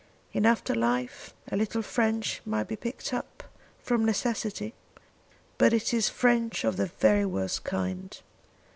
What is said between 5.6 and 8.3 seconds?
it is French of the very worst kind.